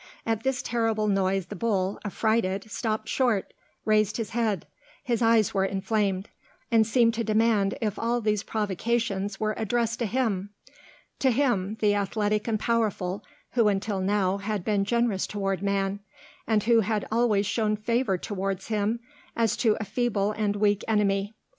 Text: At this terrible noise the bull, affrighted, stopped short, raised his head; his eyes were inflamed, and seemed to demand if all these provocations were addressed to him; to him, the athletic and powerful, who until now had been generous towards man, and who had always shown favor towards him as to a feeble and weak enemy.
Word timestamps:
At 0.25 0.41
this 0.41 0.63
terrible 0.63 1.07
noise 1.07 1.45
the 1.45 1.55
bull, 1.55 1.99
affrighted, 2.03 2.71
stopped 2.71 3.07
short, 3.07 3.53
raised 3.85 4.17
his 4.17 4.31
head; 4.31 4.65
his 5.03 5.21
eyes 5.21 5.53
were 5.53 5.63
inflamed, 5.63 6.27
and 6.71 6.87
seemed 6.87 7.13
to 7.13 7.23
demand 7.23 7.77
if 7.81 7.99
all 7.99 8.19
these 8.19 8.41
provocations 8.41 9.39
were 9.39 9.53
addressed 9.57 9.99
to 9.99 10.07
him; 10.07 10.49
to 11.19 11.29
him, 11.29 11.77
the 11.81 11.93
athletic 11.93 12.47
and 12.47 12.59
powerful, 12.59 13.23
who 13.51 13.67
until 13.67 14.01
now 14.01 14.37
had 14.39 14.65
been 14.65 14.85
generous 14.85 15.27
towards 15.27 15.61
man, 15.61 15.99
and 16.47 16.63
who 16.63 16.79
had 16.79 17.07
always 17.11 17.45
shown 17.45 17.75
favor 17.77 18.17
towards 18.17 18.69
him 18.69 19.01
as 19.35 19.55
to 19.57 19.77
a 19.79 19.85
feeble 19.85 20.31
and 20.31 20.55
weak 20.55 20.83
enemy. 20.87 21.35